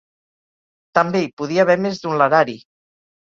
També 0.99 1.21
hi 1.25 1.27
podia 1.41 1.67
haver 1.67 1.77
més 1.85 2.01
d'un 2.07 2.17
larari. 2.23 2.57